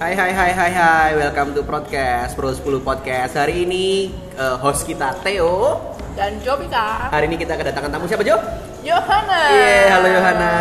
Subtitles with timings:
[0.00, 3.36] Hai hai hai hai hai, welcome to podcast Pro 10 Podcast.
[3.36, 5.76] Hari ini eh, host kita Theo.
[6.16, 8.34] dan Jovika Hari ini kita kedatangan tamu siapa Jo?
[8.82, 10.52] Yohana Iya, halo Yohana.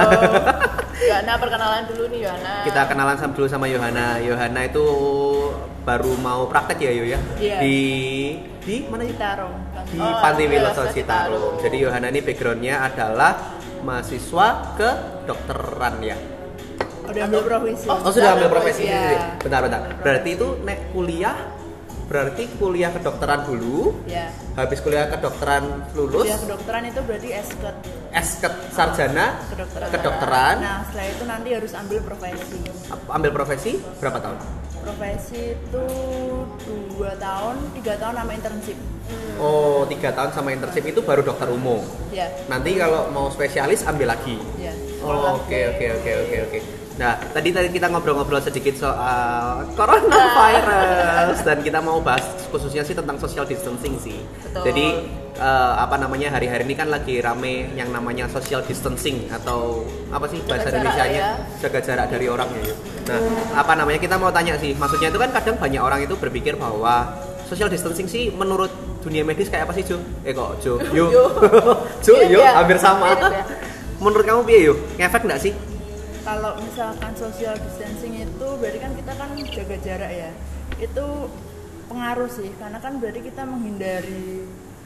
[0.00, 0.20] halo
[0.96, 4.22] Yohana perkenalan dulu nih Yohana Kita kenalan sama dulu sama Yohana.
[4.22, 4.86] Yohana itu
[5.84, 7.20] baru mau praktek ya Yo ya?
[7.36, 7.58] Iya.
[7.60, 7.76] Di
[8.62, 9.12] di mana ya?
[9.86, 11.58] Di Oh, Panti iya, Citarum.
[11.62, 16.35] Jadi Yohana ini backgroundnya adalah mahasiswa kedokteran ya.
[17.06, 18.82] Udah ambil profesi Oh, oh, sudah ambil profesi.
[18.84, 19.38] Iya.
[19.38, 19.80] Bentar, bentar.
[19.98, 21.36] Berarti itu nek kuliah
[22.06, 23.98] berarti kuliah kedokteran dulu.
[24.06, 27.76] ya Habis kuliah kedokteran lulus, kuliah kedokteran itu berarti esket
[28.10, 30.54] esket sarjana kedokteran kedokteran.
[30.56, 32.58] nah setelah itu nanti harus ambil profesi
[33.10, 34.38] Ambil profesi berapa tahun?
[34.78, 35.84] profesi itu
[36.94, 38.78] dua tahun tiga tahun sama internship
[39.36, 41.82] Oh, tiga tahun sama internship itu baru dokter umum.
[42.08, 44.38] ya Nanti kalau mau spesialis ambil lagi.
[44.56, 46.58] ya Oh, oke oke oke oke oke.
[46.96, 53.20] Nah, tadi tadi kita ngobrol-ngobrol sedikit soal coronavirus dan kita mau bahas khususnya sih tentang
[53.20, 54.16] social distancing sih.
[54.16, 54.64] Betul.
[54.72, 54.86] Jadi
[55.36, 60.40] eh, apa namanya hari-hari ini kan lagi rame yang namanya social distancing atau apa sih
[60.48, 61.30] bahasa Indonesia-nya ya.
[61.60, 62.76] jaga jarak dari orangnya ya.
[63.12, 63.20] Nah,
[63.60, 67.12] apa namanya kita mau tanya sih, maksudnya itu kan kadang banyak orang itu berpikir bahwa
[67.44, 68.72] social distancing sih menurut
[69.04, 70.00] dunia medis kayak apa sih Jo?
[70.24, 70.80] Eh kok Jo?
[70.96, 71.12] Yo.
[72.00, 73.12] Jo, yo, hampir sama.
[73.12, 73.44] Ya?
[74.00, 74.74] Menurut kamu piye yo?
[74.96, 75.52] Ngefek nggak sih?
[76.26, 80.30] Kalau misalkan social distancing itu berarti kan kita kan jaga jarak ya
[80.76, 81.06] itu
[81.86, 84.42] pengaruh sih karena kan berarti kita menghindari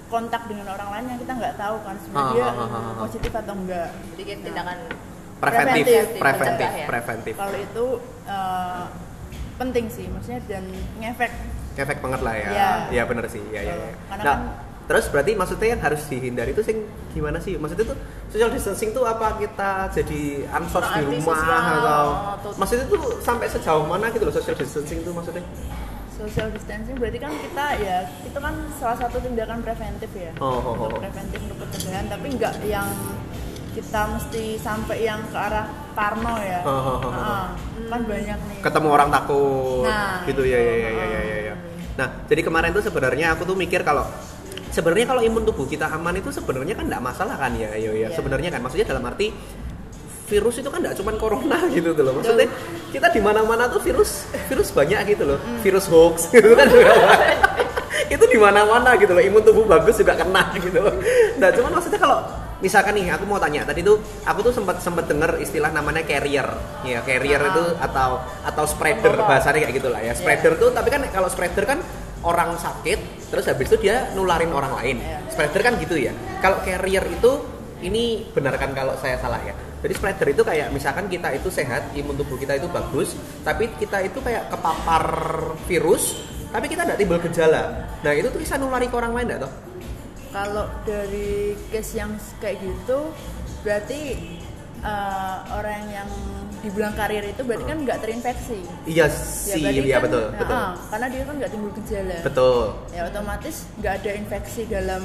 [0.06, 2.94] kontak dengan orang lain yang kita nggak tahu kan sebenarnya dia Ah, ah, ah, ah,
[3.00, 4.78] positif atau enggak Jadi kayak tindakan
[5.40, 6.86] Preventif, Preventif, preventif, ya?
[6.86, 7.34] preventif.
[7.34, 7.86] kalau itu
[8.28, 8.84] eh,
[9.56, 10.64] penting sih maksudnya dan
[11.00, 11.32] ngefek
[11.70, 12.50] Ngefek banget lah ya.
[12.50, 12.70] Iya.
[12.92, 13.40] Iya bener sih.
[13.48, 13.74] Iya iya.
[13.78, 13.90] iya.
[14.04, 14.48] Karena Nah, kan-
[14.90, 17.54] terus berarti maksudnya yang harus dihindari itu sing gimana sih?
[17.54, 22.98] Maksudnya tuh social distancing tuh apa kita jadi ansos di rumah atau atau- maksudnya tuh
[23.20, 25.46] sampai sejauh mana gitu loh social distancing tuh maksudnya?
[26.10, 30.60] social distancing berarti kan kita ya itu kan salah satu tindakan preventif ya Oh, oh,
[30.60, 31.00] oh, untuk oh.
[31.00, 32.88] preventif untuk pencegahan tapi nggak yang
[33.70, 35.64] kita mesti sampai yang ke arah
[35.94, 37.12] parno ya Oh, oh, oh, oh.
[37.14, 37.46] Ah,
[37.86, 41.54] kan banyak nih ketemu orang takut Nah, gitu ya ya ya ya ya ya, ya.
[41.96, 44.04] Nah, jadi kemarin tuh sebenarnya aku tuh mikir kalau
[44.70, 48.08] sebenarnya kalau imun tubuh kita aman itu sebenarnya kan nggak masalah kan ya, yo ya.
[48.08, 48.16] Iya.
[48.16, 49.30] Sebenarnya kan maksudnya dalam arti
[50.30, 52.14] virus itu kan nggak cuma corona gitu tuh loh.
[52.18, 52.46] Maksudnya
[52.94, 55.38] kita di mana-mana tuh virus virus banyak gitu loh.
[55.42, 55.58] Hmm.
[55.60, 56.92] Virus hoax gitu kan juga
[58.10, 59.22] itu di mana-mana gitu loh.
[59.22, 60.94] Imun tubuh bagus juga kena gitu loh.
[61.38, 62.18] Nah, cuman maksudnya kalau
[62.60, 66.44] misalkan nih aku mau tanya tadi tuh aku tuh sempat sempat dengar istilah namanya carrier
[66.84, 67.48] ya carrier Ah.
[67.56, 68.10] itu atau
[68.44, 71.80] atau spreader bahasanya kayak gitulah ya spreader tuh tapi kan kalau spreader kan
[72.26, 74.96] orang sakit terus habis itu dia nularin orang lain.
[75.00, 75.18] Iya.
[75.30, 76.12] spreader kan gitu ya.
[76.42, 77.32] Kalau carrier itu
[77.80, 79.54] ini benar kan kalau saya salah ya.
[79.80, 84.04] Jadi spreader itu kayak misalkan kita itu sehat imun tubuh kita itu bagus tapi kita
[84.04, 85.04] itu kayak kepapar
[85.64, 86.20] virus
[86.50, 87.88] tapi kita tidak timbul gejala.
[88.02, 89.52] Nah itu tuh bisa nulari ke orang lain nggak toh?
[90.30, 93.14] Kalau dari case yang kayak gitu
[93.64, 94.00] berarti
[94.82, 96.10] eh, orang yang
[96.60, 100.38] dibilang karir itu berarti kan nggak terinfeksi iya Ya, sih berarti iya kan- betul ya,
[100.38, 102.58] betul ah, karena dia kan nggak timbul gejala betul
[102.90, 105.02] ya otomatis nggak ada infeksi dalam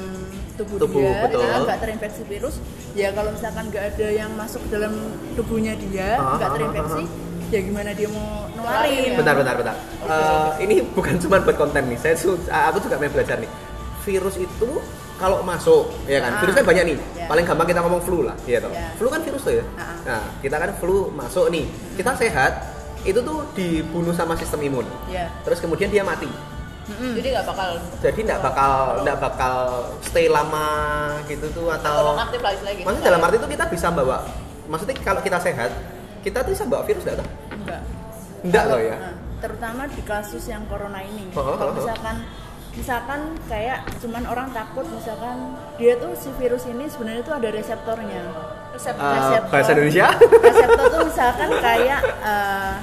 [0.54, 1.40] tubuh, Tubuh, dia betul.
[1.42, 2.56] karena nggak terinfeksi virus
[2.92, 4.92] ya kalau misalkan nggak ada yang masuk ke dalam
[5.32, 9.76] tubuhnya dia Ah, nggak ah, terinfeksi ah, ya gimana dia mau nularin Bentar, bentar, bentar.
[10.02, 11.94] Eh, ini bukan cuma buat konten nih.
[11.96, 12.14] Saya
[12.66, 13.50] aku juga mau belajar nih.
[14.02, 14.70] Virus itu
[15.16, 16.36] kalau masuk, ya kan?
[16.36, 16.40] Ah.
[16.40, 16.98] Virus kan banyak nih.
[17.14, 17.26] Ya.
[17.26, 18.68] Paling gampang kita ngomong flu lah, ya toh.
[18.70, 18.92] Ya.
[18.94, 19.64] Flu kan virus tuh ya.
[19.76, 19.96] Ah.
[20.04, 21.64] Nah, kita kan flu masuk nih.
[21.96, 22.52] Kita sehat,
[23.02, 24.86] itu tuh dibunuh sama sistem imun.
[25.06, 26.28] ya Terus kemudian dia mati.
[26.86, 27.18] Mm-mm.
[27.18, 28.72] jadi nggak bakal Jadi nggak bakal
[29.02, 29.54] nggak bakal
[30.06, 30.70] stay lama
[31.26, 32.80] gitu tuh atau aktif lagi lagi.
[32.86, 34.22] Maksudnya dalam arti itu kita bisa bawa
[34.70, 35.74] maksudnya kalau kita sehat,
[36.22, 37.26] kita tuh bisa bawa virus nggak
[37.58, 37.80] enggak
[38.46, 38.96] Enggak Kalau- loh ya.
[39.02, 41.78] nah, terutama di kasus yang corona ini Oh, oh, kalau oh.
[41.82, 42.16] misalkan
[42.76, 45.36] misalkan kayak cuman orang takut misalkan
[45.74, 48.22] dia tuh si virus ini sebenarnya tuh ada reseptornya
[48.70, 49.50] resep Eh, reseptor.
[49.50, 50.06] bahasa Indonesia?
[50.44, 52.74] reseptor tuh misalkan kayak eh,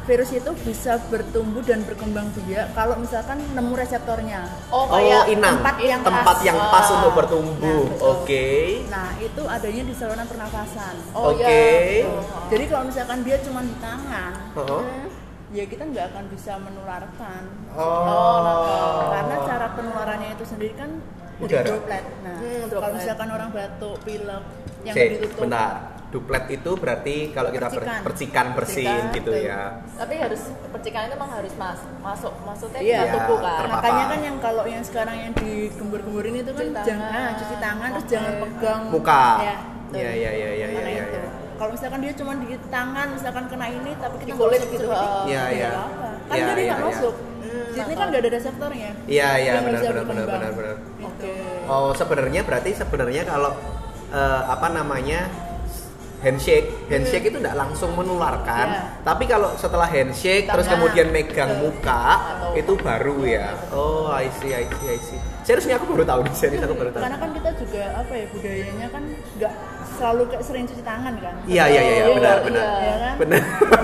[0.00, 5.54] virus itu bisa bertumbuh dan berkembang biak kalau misalkan nemu reseptornya oh Oh, kayak inang.
[5.56, 6.42] tempat yang tempat pas.
[6.42, 7.86] yang pas untuk bertumbuh.
[7.86, 8.10] Nah.
[8.12, 8.46] Oke.
[8.90, 11.46] nah itu adanya di saluran pernafasan oh Oke.
[11.46, 12.10] iya
[12.50, 14.82] jadi kalau misalkan dia cuma di tangan Oh.
[15.50, 17.42] Ya kita nggak akan bisa menularkan
[17.72, 19.10] Oh.
[19.10, 20.90] karena cara penularannya itu sendiri kan
[21.36, 21.66] dari Udara.
[21.66, 22.04] droplet.
[22.20, 22.94] Nah, Hmm, kalau droplet.
[22.96, 24.42] misalkan orang batuk, pilek
[24.82, 25.40] yang Cek, ditutup.
[25.42, 25.72] bentar.
[26.10, 28.00] Duplet itu berarti kalau kita Percikan.
[28.02, 29.46] percikan bersin Percikan, gitu betul.
[29.46, 29.62] ya.
[29.94, 32.98] tapi harus percikan itu memang harus mas masuk maksudnya Iya.
[33.00, 33.70] ke tubuh kan Terpapar.
[33.72, 37.22] Makanya kan yang kalau yang sekarang yang digembur-gemburin itu kan Cuci jangan tangan.
[37.22, 38.12] ah, cuci tangan terus Oke.
[38.12, 39.24] jangan pegang Muka.
[39.40, 39.56] Ya.
[39.92, 41.04] Iya iya iya iya iya Karena iya.
[41.04, 41.18] itu.
[41.60, 41.68] Iya.
[41.68, 44.84] kalau misalkan dia cuma di tangan misalkan kena ini tapi kita nggak kulit gitu.
[44.88, 45.68] Iya, ya iya.
[45.68, 46.88] nggak apa kan Iya, jadi iya, nggak iya.
[46.88, 50.76] masuk di sini kan nggak ada reseptornya Iya iya Dia benar benar benar benar benar.
[50.96, 51.30] Gitu.
[51.68, 53.52] Oh sebenarnya berarti sebenarnya kalau
[54.10, 55.20] eh, apa namanya
[56.20, 58.82] handshake handshake itu tidak langsung menularkan Iya.
[59.02, 60.76] tapi kalau setelah handshake terus Tangan.
[60.84, 61.62] kemudian megang Betul.
[61.72, 62.02] muka
[62.52, 66.34] itu baru ya oh I see I see I see seriusnya aku baru tahu nih
[66.36, 69.02] serius aku baru tahu karena kan kita juga apa ya budayanya kan
[69.40, 69.52] nggak
[70.00, 72.44] selalu kayak sering cuci tangan kan iya iya iya Iya, benar iya.
[72.48, 73.40] benar ya kan benar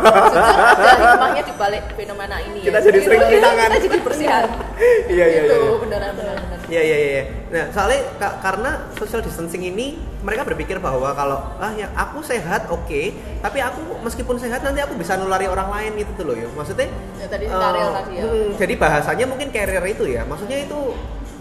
[0.07, 0.43] Maksudnya
[0.73, 2.83] ada hikmahnya di balik fenomena ini Kita ya.
[2.83, 3.69] jadi sering cuci tangan.
[3.69, 4.45] Kita jadi bersihan.
[5.15, 6.37] iya iya Itu iya beneran beneran.
[6.43, 6.61] beneran.
[6.67, 7.23] Iya iya iya.
[7.47, 9.87] Nah soalnya ka- karena social distancing ini
[10.21, 13.03] mereka berpikir bahwa kalau ah ya aku sehat oke,
[13.39, 16.49] tapi aku meskipun sehat nanti aku bisa nulari orang lain gitu tuh loh ya.
[16.51, 18.23] Maksudnya Ya, tadi Ariel tadi ya.
[18.25, 20.23] hmm, jadi bahasanya mungkin carrier itu ya.
[20.23, 20.79] Maksudnya itu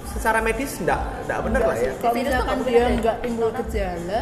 [0.08, 1.92] secara medis enggak enggak benar lah ya.
[1.98, 2.96] kalau misalkan dia boleh ada.
[2.98, 4.22] nggak timbul gejala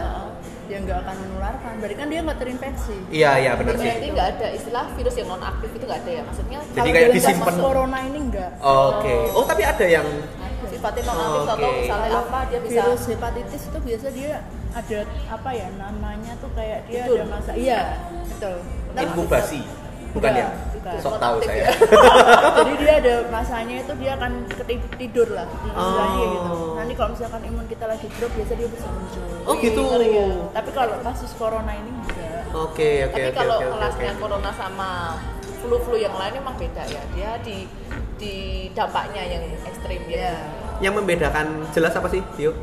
[0.63, 3.83] dia nggak akan menularkan berarti kan dia nggak terinfeksi Iya iya benar sih.
[3.83, 6.21] Berarti nggak ada istilah virus yang non aktif itu nggak ada ya.
[6.24, 7.56] Maksudnya Jadi Kalau kayak disimpan.
[7.57, 9.15] corona ini enggak Oke.
[9.31, 10.07] Oh tapi ada yang
[10.63, 11.80] sifatnya non aktif atau Oke.
[11.80, 14.33] misalnya Kalau apa dia bisa virus hepatitis itu biasa dia
[14.74, 15.00] ada
[15.30, 17.18] apa ya namanya tuh kayak dia Tidur.
[17.19, 17.80] ada masa iya
[18.25, 18.57] betul
[18.94, 19.62] Nah, inkubasi,
[20.13, 20.48] bukan ya?
[20.71, 20.95] bukan.
[21.00, 21.57] Sok tahu saya.
[21.60, 21.68] ya.
[22.62, 24.31] jadi dia ada masanya itu dia akan
[24.95, 26.30] tidur lah istilahnya Oh.
[26.30, 29.81] gitu nanti kalau misalkan imun kita lagi drop biasa dia bisa muncul Oh gitu.
[29.83, 30.27] Iya.
[30.54, 33.69] tapi kalau kasus corona ini enggak Oke oke Tapi oke kalau oke.
[33.74, 34.89] kelasnya corona sama
[35.60, 37.01] flu-flu yang lain emang beda ya.
[37.12, 37.65] Dia di
[38.13, 38.33] di
[38.71, 40.15] dampaknya yang ekstrim ya.
[40.21, 40.36] Iya.
[40.80, 42.54] Yang membedakan jelas apa sih, Tio?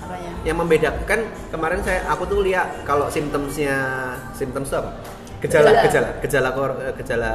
[0.00, 1.20] apanya yang membedakan kan
[1.50, 3.76] kemarin saya aku tuh lihat kalau simptomsnya
[4.32, 4.90] simptoms itu apa
[5.40, 6.08] gejala Gejala.
[6.20, 7.30] gejala gejala eh, gejala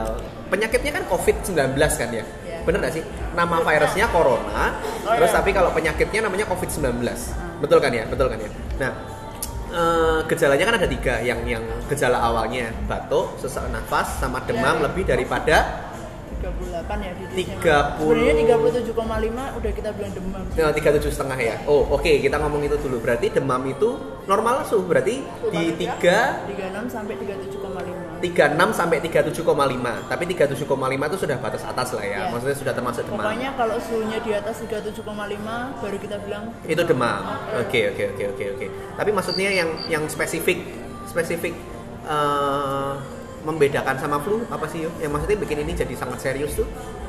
[0.48, 2.58] penyakitnya kan covid 19 kan ya Iya.
[2.64, 3.04] bener gak sih
[3.34, 5.38] nama virusnya corona Oh, terus iya.
[5.38, 7.02] tapi kalau penyakitnya namanya covid 19
[7.60, 8.92] betul kan ya betul kan ya nah
[9.72, 14.86] eh, gejalanya kan ada tiga yang yang gejala awalnya batuk sesak nafas sama demam Iya.
[14.86, 15.58] lebih daripada
[16.46, 17.58] 38 ya di 30.
[17.98, 18.34] sebenarnya
[18.94, 21.56] 37,5 udah kita bilang demam Nah, tiga tujuh setengah ya.
[21.66, 23.02] Oh, oke kita ngomong itu dulu.
[23.02, 23.90] Berarti demam itu
[24.24, 27.95] normal suhu berarti di tiga 36 sampai 37,5
[28.26, 30.10] 36 sampai 37,5.
[30.10, 32.18] Tapi 37,5 itu sudah batas atas lah ya.
[32.26, 32.34] Iya.
[32.34, 33.22] Maksudnya sudah termasuk demam.
[33.22, 35.06] pokoknya kalau suhunya di atas 37,5
[35.82, 37.22] baru kita bilang Itu demam.
[37.62, 38.66] Oke, oke, oke, oke, oke.
[38.98, 40.66] Tapi maksudnya yang yang spesifik
[41.06, 41.54] spesifik
[42.10, 42.94] eh,
[43.46, 44.90] membedakan sama flu apa sih, Yo?
[44.98, 46.66] Yang maksudnya bikin ini jadi sangat serius tuh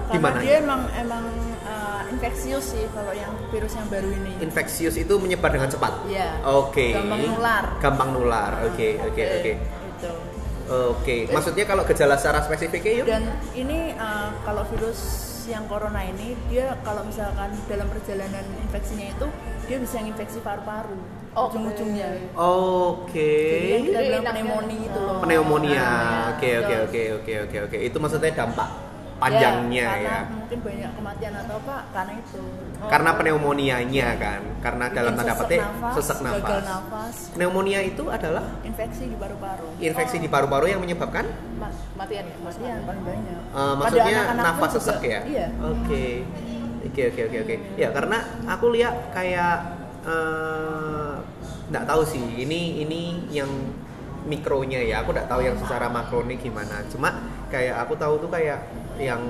[0.07, 0.39] karena gimana?
[0.39, 1.25] dia emang emang
[1.67, 6.07] uh, infeksius sih kalau yang virus yang baru ini Infeksius itu menyebar dengan cepat.
[6.07, 6.31] Iya.
[6.47, 6.95] Oke.
[6.95, 7.65] Gampang nular.
[7.83, 8.53] Gampang nular.
[8.71, 9.53] Oke, oke, oke.
[9.99, 10.36] Itu.
[10.67, 11.31] Oke.
[11.31, 13.07] Maksudnya kalau gejala secara spesifiknya yuk?
[13.07, 13.23] Dan
[13.55, 15.01] ini uh, kalau virus
[15.47, 19.27] yang corona ini dia kalau misalkan dalam perjalanan infeksinya itu
[19.71, 20.99] dia bisa infeksi paru-paru
[21.39, 21.55] Oke.
[21.55, 22.35] ujung-ujungnya.
[22.35, 23.31] Oke.
[23.31, 25.19] Jadi yang kita Jadi bilang pneumonia itu loh.
[25.23, 25.89] Pneumonia.
[26.35, 26.83] Oke, oke, betul.
[26.83, 27.77] oke, oke, oke, oke.
[27.79, 28.69] Itu maksudnya dampak
[29.17, 30.19] panjangnya karena ya.
[30.29, 32.43] mungkin banyak kematian atau apa karena itu.
[32.77, 34.41] Karena pneumonianya kan.
[34.61, 36.65] Karena dalam tanda petik nafas, sesak gagal nafas.
[36.69, 39.69] nafas, Pneumonia itu adalah infeksi di paru-paru.
[39.81, 41.25] infeksi di paru-paru yang menyebabkan
[41.97, 43.41] matian ya mas Iya, paling banyak.
[43.57, 45.21] Pada maksudnya anak-anak nafas pun juga, sesak ya.
[45.25, 45.47] Iya.
[45.65, 46.07] Oke.
[46.87, 47.55] Oke, oke, oke, oke.
[47.81, 49.57] Ya, karena aku lihat kayak
[50.07, 51.15] eh
[51.73, 52.23] nggak tahu sih.
[52.45, 53.01] Ini ini
[53.33, 53.49] yang
[54.29, 55.03] mikronya ya.
[55.03, 56.85] Aku nggak tahu yang secara makronya gimana.
[56.93, 57.17] Cuma
[57.49, 58.61] kayak aku tahu tuh kayak
[58.99, 59.23] yang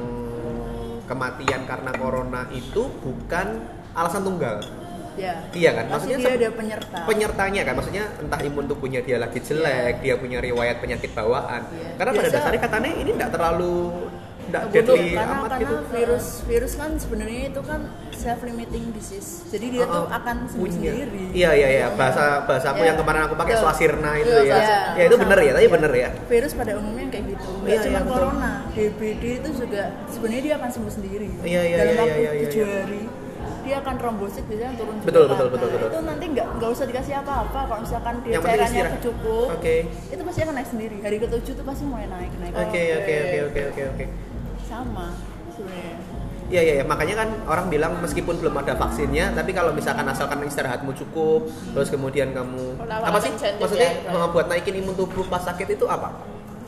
[1.07, 3.63] kematian karena corona itu bukan
[3.95, 4.59] alasan tunggal.
[5.17, 5.33] Ya.
[5.49, 5.85] Iya kan?
[5.89, 6.99] Pasti Maksudnya dia ada penyerta.
[7.09, 11.65] penyertanya kan maksudnya entah imun tubuhnya dia lagi jelek, dia punya riwayat penyakit bawaan.
[11.73, 11.97] Iya.
[11.97, 13.75] Karena pada Biasa- dasarnya katanya ini tidak terlalu
[14.47, 15.75] tidak deadly karena amat karena gitu.
[15.91, 19.45] virus virus kan sebenarnya itu kan self limiting disease.
[19.47, 20.19] Jadi dia tuh Uh-uh.
[20.19, 20.93] akan sembuh Punya.
[20.93, 21.25] sendiri.
[21.31, 22.89] Iya iya iya bahasa bahasa aku Iya.
[22.91, 23.65] yang kemarin aku pakai Betul.
[23.65, 24.55] swasirna itu Iya, ya.
[24.57, 24.91] swasirna.
[24.97, 25.73] Ya itu bener ya, tapi Iya.
[25.73, 26.11] bener ya.
[26.27, 27.49] Virus pada umumnya kayak gitu.
[27.57, 28.15] Nggak Iya, cuma iya, betul.
[28.17, 31.29] corona, DBD itu juga sebenarnya dia akan sembuh sendiri.
[31.41, 32.79] Iya, iya, Dalam iya, iya, iya, tujuh iya.
[32.81, 33.03] hari
[33.63, 35.07] dia akan trombosit biasanya turun juga.
[35.07, 35.31] Betul, kan.
[35.35, 35.91] betul, betul, Nah, betul.
[35.91, 38.95] Itu nanti nggak nggak usah dikasih apa-apa kalau misalkan dia cairannya istirahat.
[38.97, 39.47] kecukup.
[39.53, 39.77] Oke.
[40.07, 40.97] Itu pasti akan naik sendiri.
[41.03, 42.53] Hari ketujuh tuh pasti mulai naik naik.
[42.57, 44.05] Oke oke oke oke oke oke.
[44.67, 45.07] Sama
[45.55, 45.97] sebenarnya.
[46.47, 46.85] Iya iya iya.
[46.87, 51.91] makanya kan orang bilang meskipun belum ada vaksinnya, tapi kalau misalkan asalkan istirahatmu cukup, terus
[51.91, 53.35] kemudian kamu Perlawanan apa sih?
[53.35, 56.15] Maksudnya ya, buat naikin imun tubuh pas sakit itu apa?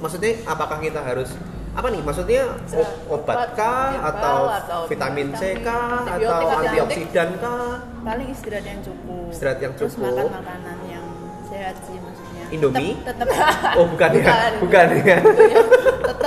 [0.02, 1.30] Maksudnya apakah kita harus
[1.78, 2.02] apa nih?
[2.02, 2.58] Maksudnya
[3.06, 7.78] obat kah atau, atau vitamin C kah atau antioksidan kah?
[8.02, 10.10] paling istirahat yang cukup Istirahat yang terus cukup.
[10.16, 11.06] makan makanan yang
[11.46, 12.96] sehat sih maksudnya Indomie?
[13.04, 13.26] tetap
[13.78, 14.24] Oh bukan, ya,
[14.58, 14.58] Bukan.
[14.64, 15.18] bukan ya.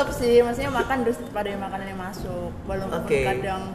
[0.02, 3.22] Tetap sih maksudnya makan terus pada makanan yang masuk walaupun Oke.
[3.22, 3.70] kadang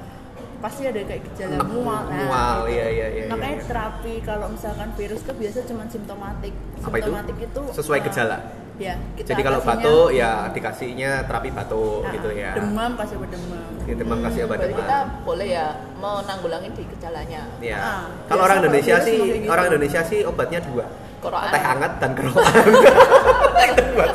[0.58, 2.02] pasti ada kayak gejala mual.
[2.10, 2.74] Nah, mual, gitu.
[2.74, 3.68] iya, iya, iya, Makanya iya.
[3.70, 6.54] terapi kalau misalkan virus itu biasa cuma simptomatik.
[6.82, 7.06] Apa itu?
[7.06, 8.38] Simptomatik itu, Sesuai eh, gejala?
[8.76, 8.94] Ya.
[9.14, 12.50] Kita Jadi kalau batuk ya dikasihnya terapi batuk nah, gitu ya.
[12.58, 13.70] Demam kasih obat demam.
[13.86, 14.78] Ya, demam kasih obat demam.
[14.82, 15.66] kita boleh ya
[16.02, 17.42] menanggulangi di gejalanya.
[17.62, 17.78] Ya.
[17.78, 19.46] Ah, kalau biasa orang Indonesia sih, gitu.
[19.46, 20.86] orang Indonesia sih obatnya dua.
[21.26, 21.50] Keroan.
[21.50, 22.42] Teh hangat dan semua.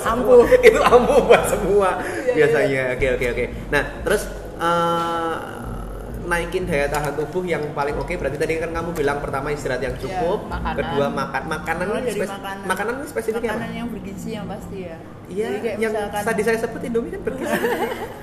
[0.01, 0.43] Ampuh.
[0.59, 2.81] Itu ampuh buat semua Iya, biasanya.
[2.95, 3.45] Oke oke oke.
[3.69, 4.21] Nah, terus
[4.57, 5.35] eh,
[6.21, 9.95] naikin daya tahan tubuh yang paling oke berarti tadi kan kamu bilang pertama istirahat yang
[9.97, 10.77] cukup, makanan.
[10.79, 12.63] kedua makan makanan dari spes- makanan.
[12.63, 13.75] makanan spesifik makanan apa?
[13.75, 14.97] yang bergizi yang pasti ya.
[15.27, 17.57] Iya, yang misalkan tadi saya sebut Indomie kan bergizi.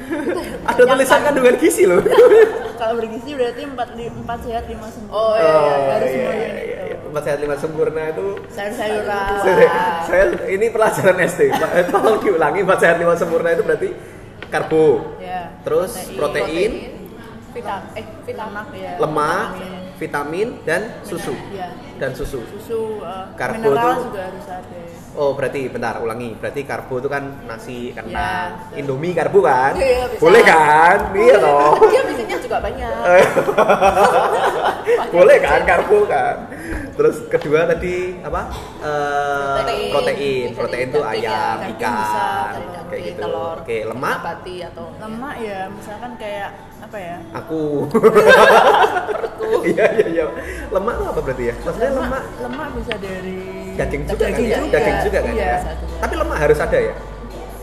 [0.70, 2.00] Ada tulisan kandungan gizi loh.
[2.78, 5.18] kalau bergizi berarti empat empat sehat lima sempurna.
[5.18, 6.77] Oh, iya, iya, harus iya, iya, iya.
[7.08, 9.32] Empat sehat lima sempurna itu Sayur-sayuran.
[9.40, 9.68] saya,
[10.04, 11.40] saya ini pelajaran SD.
[11.90, 13.88] Tolong diulangi empat sehat lima sempurna itu berarti
[14.46, 15.52] karbo, Ya.
[15.60, 16.72] terus protein,
[17.50, 18.54] vitamin, eh vitamin.
[18.54, 18.92] lemak ya.
[18.98, 19.82] lemak, vitamin.
[19.96, 21.34] vitamin dan susu.
[21.50, 21.68] Iya.
[21.96, 22.40] Dan susu.
[22.46, 24.78] Susu, eh, Karbo mineral tuh- juga harus ada.
[25.18, 26.38] Oh, berarti bentar, ulangi.
[26.38, 28.48] Berarti karbo itu kan nasi Ya, kentang.
[28.70, 28.78] betul.
[28.78, 29.74] Indomie karbo kan?
[29.74, 30.20] Iya, bisa.
[30.22, 30.98] Boleh kan?
[31.10, 31.72] Iya toh.
[31.90, 32.94] Dia biasanya juga banyak.
[35.14, 36.36] Boleh kan karbo kan?
[36.94, 38.42] Terus kedua tadi apa?
[38.78, 39.90] Eh, Protein.
[39.90, 40.46] protein.
[40.54, 41.68] Protein tuh daging ayam, ya.
[41.74, 42.26] Ikan, bisa,
[42.88, 43.20] kayak gitu.
[43.20, 47.16] telur, Oke, lemak nabati atau Lemak ya, misalkan kayak apa ya?
[47.34, 47.62] aku.
[49.48, 50.24] Iya iya iya.
[50.68, 51.54] Lemak apa berarti ya?
[51.64, 54.56] Maksudnya lemak lemak bisa dari daging juga kan daging ya?
[54.58, 54.74] juga.
[54.74, 55.46] Daging juga kan Iya.
[55.46, 55.58] ya?
[55.98, 56.94] Tapi lemak harus ada ya?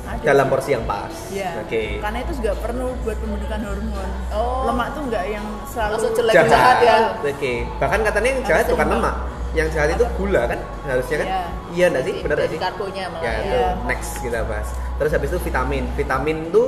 [0.06, 1.14] Ada Dalam porsi yang pas.
[1.30, 1.50] Iya.
[1.60, 1.84] Oke.
[2.00, 4.10] Karena itu juga perlu buat pembentukan hormon.
[4.32, 4.64] Oh.
[4.66, 6.50] Lemak tuh nggak yang selalu Langsung jelek Jahat.
[6.50, 6.96] jahat ya.
[7.22, 7.54] Oke.
[7.76, 9.16] Bahkan katanya yang jahat bukan lemak.
[9.54, 10.60] Yang jahat itu gula kan?
[10.84, 11.28] Harusnya kan?
[11.28, 11.42] Iya.
[11.70, 12.14] Iya enggak sih?
[12.22, 12.60] Benar sih?
[12.60, 13.40] karbonya malah Ya, ya.
[13.42, 13.70] itu Iya.
[13.86, 14.68] next kita bahas.
[14.96, 15.84] Terus habis itu vitamin.
[15.94, 16.68] Vitamin tuh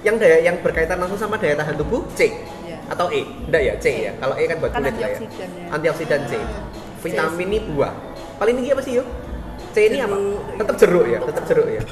[0.00, 2.20] yang daya yang berkaitan langsung sama daya tahan tubuh C
[2.62, 2.78] Iya.
[2.86, 3.24] atau E.
[3.42, 4.12] Enggak ya, C ya.
[4.16, 5.06] Kalau E kan buat Kan kulit lah ya.
[5.10, 5.66] antioksidan ya.
[5.70, 6.32] Antioksidan C.
[6.98, 7.92] Vitamin ini buah.
[8.36, 9.06] Paling tinggi apa sih, yuk?
[9.72, 10.16] C ini apa?
[10.60, 11.82] Tetap jeruk ya, tetap jeruk ya.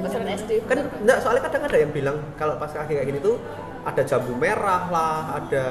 [0.00, 0.64] Pesan SD.
[0.64, 3.36] Kan enggak soalnya kadang ada yang bilang kalau pas kaki kayak gini tuh
[3.84, 5.64] ada jambu merah lah, ada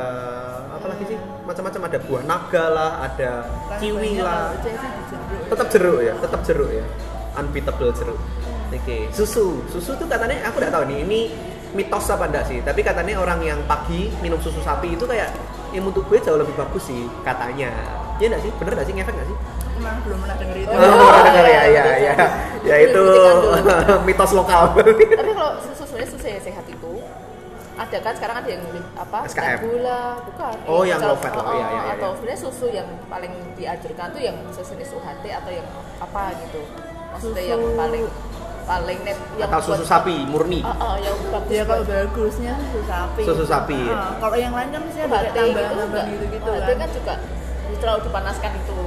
[0.70, 1.18] apa lagi sih?
[1.46, 3.32] Macam-macam ada buah naga lah, ada
[3.74, 4.54] Kan kiwi lah.
[5.50, 6.86] Tetap jeruk ya, tetap jeruk ya.
[7.38, 8.20] Unbeatable jeruk.
[8.70, 9.66] Oke, susu.
[9.66, 11.20] Susu tuh katanya aku nggak tahu nih ini
[11.74, 15.34] mitos apa enggak sih, tapi katanya orang yang pagi minum susu sapi itu kayak
[15.74, 17.74] imun tubuhnya jauh lebih bagus sih katanya.
[18.22, 18.52] Iya enggak sih?
[18.62, 19.38] Bener enggak sih ngefek enggak sih?
[19.80, 20.70] Belum pernah denger itu.
[20.70, 22.14] Oh, Oh, bener ya, ya, ya,
[22.62, 23.04] ya itu
[24.08, 24.76] mitos lokal.
[24.76, 26.92] Tapi kalau susu sebenarnya susu yang sehat itu
[27.76, 29.58] ada kan sekarang ada yang apa SKM.
[29.62, 31.92] gula bukan Oh, yang low fat loh, oh, iya, iya, iya.
[31.96, 35.64] atau sebenarnya susu yang paling dianjurkan tuh yang sejenis UHT atau yang
[35.98, 36.60] apa gitu
[37.10, 38.04] maksudnya Susu- yang paling
[38.66, 40.60] paling net yang Atau susu buat- sapi murni.
[40.60, 43.22] Ah, ah, yang bagus Ya kalau bagusnya susu sapi.
[43.24, 43.96] Susu sapi, ya.
[43.96, 46.78] Ah, kalau yang lain kan mesti ada UHT gitu enggak gitu-gitu UHT kan.
[46.78, 47.14] kan juga
[47.80, 48.78] terlalu dipanaskan itu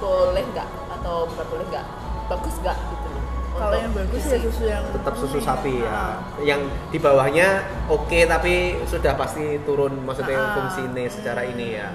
[0.00, 0.68] boleh nggak
[1.00, 1.86] atau bukan boleh nggak
[2.26, 3.22] bagus nggak gitu loh
[3.54, 5.86] Kalau yang bagus ya susu yang tetap susu sapi ya.
[5.86, 6.14] Ah.
[6.42, 10.52] Yang di bawahnya oke tapi sudah pasti turun maksudnya Ah.
[10.58, 11.86] fungsinya secara ini ya.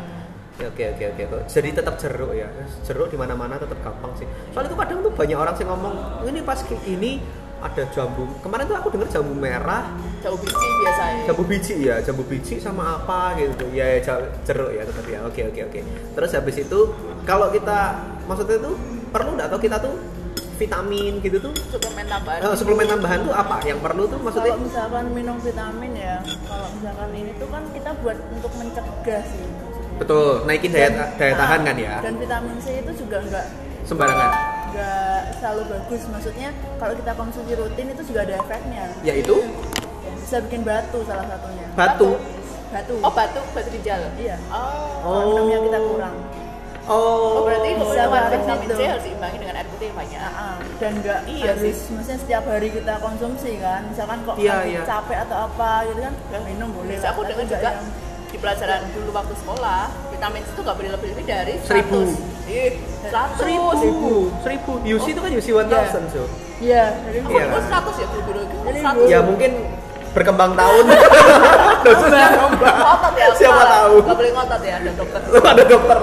[0.56, 1.36] Ya, Oke oke oke oke.
[1.52, 2.48] Jadi tetap jeruk ya.
[2.88, 4.28] Jeruk di mana-mana tetap gampang sih.
[4.56, 7.12] Soalnya itu kadang tuh banyak orang sih ngomong ini pas kayak gini
[7.60, 8.24] ada jambu.
[8.40, 9.84] Kemarin tuh aku dengar jambu merah,
[10.20, 13.68] jauh biji biasanya jambu biji ya, jambu biji sama apa gitu.
[13.70, 15.20] Ya, ya jeruk ya tetap ya.
[15.24, 15.80] Oke oke oke.
[16.16, 16.80] Terus habis itu
[17.24, 17.80] kalau kita
[18.24, 18.76] maksudnya tuh
[19.10, 19.96] perlu nggak atau kita tuh
[20.56, 23.64] vitamin gitu tuh suplemen tambahan Eh, suplemen tambahan tuh apa?
[23.64, 27.90] Yang perlu tuh maksudnya Kalau misalkan minum vitamin ya, kalau misalkan ini tuh kan kita
[28.00, 29.40] buat untuk mencegah sih.
[29.48, 29.98] maksudnya.
[30.00, 33.46] betul naikin daya daya Ah, tahan kan ya Dan vitamin C itu juga nggak
[33.84, 34.32] sembarangan.
[34.70, 36.02] Nggak selalu bagus.
[36.06, 38.86] Maksudnya kalau kita konsumsi rutin itu juga ada efeknya.
[39.02, 39.36] Yaitu
[40.20, 41.66] Bisa bikin batu salah satunya.
[41.74, 42.18] batu.
[42.70, 42.96] Batu.
[43.00, 44.38] oh batu batu ginjal Iya.
[44.48, 46.16] oh Kalau minumnya kita kurang.
[46.86, 48.74] Oh, Oh berarti Bisa vitamin C gitu.
[48.80, 50.20] harus diimbangi dengan air putih yang banyak.
[50.20, 50.56] Ah, ah.
[50.78, 51.74] dan nggak Iya harus sih.
[51.92, 54.82] maksudnya setiap hari kita konsumsi kan misalkan kok Iya, iya.
[54.86, 57.94] capek atau apa gitu kan ya minum boleh Bisa lah, aku dengar nggak juga yang-
[58.30, 61.66] di pelajaran dulu waktu sekolah vitamin C itu nggak boleh lebih dari 100.
[61.66, 62.00] Seribu.
[62.50, 62.74] Ih,
[63.06, 63.38] 100.
[63.38, 64.10] seribu,
[64.42, 64.72] seribu.
[64.82, 66.26] UC itu kan UC 1000 so.
[66.60, 67.46] iya dari Aku Iya.
[67.46, 68.42] dulu 100 ya dulu dulu.
[68.66, 69.06] 100.
[69.06, 69.52] Ya mungkin
[70.10, 70.86] berkembang tahun.
[71.86, 72.74] Dosisnya nambah.
[72.74, 73.26] ngotot ya.
[73.30, 73.96] aku Siapa tahu.
[74.02, 75.22] Nggak boleh ngotot ya ada dokter.
[75.30, 75.99] Lu ada dokter.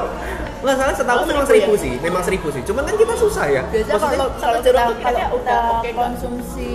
[0.66, 1.78] Nggak salah setahu Oh, memang seribu ya?
[1.78, 2.62] sih, memang seribu sih.
[2.66, 3.62] Cuman kan kita susah ya.
[3.70, 5.94] biasanya Maksudnya kalau kalau kita kalau udah kita nggak?
[5.94, 6.70] konsumsi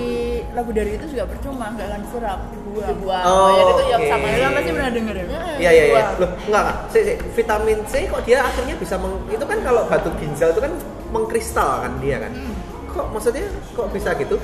[0.52, 3.24] lebih dari itu juga percuma nggak akan diserap dibuang Dibuang.
[3.26, 4.10] Oh, ya itu yang oke.
[4.10, 5.26] sama yang pasti pernah denger ya
[5.60, 6.04] Iya iya iya.
[6.16, 6.64] Loh, enggak.
[6.88, 10.62] Si, si, vitamin C kok dia akhirnya bisa meng, itu kan kalau batu ginjal itu
[10.62, 10.72] kan
[11.12, 12.32] mengkristal kan dia kan.
[12.88, 13.44] Kok maksudnya
[13.76, 14.40] kok bisa gitu?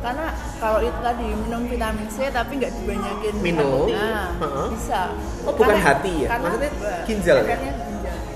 [0.00, 3.84] karena kalau itu tadi minum vitamin C tapi nggak dibanyakin Minum?
[3.92, 4.66] nah, Heeh.
[4.72, 5.12] bisa
[5.44, 6.28] Oh, bukan hati ya?
[6.32, 6.70] karena Maksudnya
[7.04, 7.56] ginjal ya?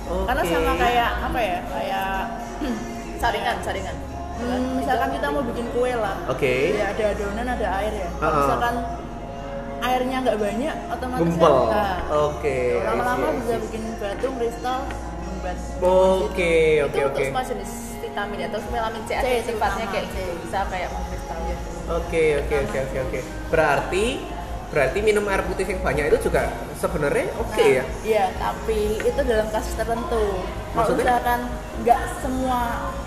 [0.04, 0.24] Oke.
[0.28, 2.08] karena sama kayak apa ya kayak
[3.22, 3.96] saringan saringan
[4.36, 6.76] hmm, misalkan kita mau bikin kue lah Oke.
[6.76, 8.40] ya ada adonan ada air ya kalau Heeh.
[8.44, 8.74] misalkan
[9.84, 11.54] airnya nggak banyak otomatis Gempel.
[11.68, 11.96] kan, nah,
[12.32, 12.58] Oke,
[12.88, 14.80] lama-lama see, I bisa bikin batu kristal
[15.20, 15.58] membuat
[16.24, 17.24] Oke, itu oke, untuk oke.
[17.28, 20.16] semua jenis vitamin ya terus vitamin C, C, sifatnya kayak C.
[20.40, 23.20] bisa kayak mengkristal ya Oke, oke, oke, oke, oke.
[23.52, 24.06] Berarti
[24.74, 27.84] berarti minum air putih yang banyak itu juga sebenarnya oke Nah, ya?
[28.02, 30.24] Iya, tapi itu dalam kasus tertentu.
[30.42, 31.04] Kalau Maksudnya?
[31.06, 31.40] misalkan
[31.86, 32.60] nggak semua,